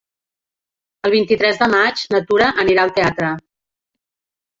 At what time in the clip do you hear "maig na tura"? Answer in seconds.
1.73-2.47